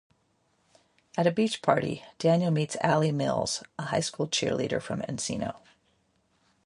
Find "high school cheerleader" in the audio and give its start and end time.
3.83-4.81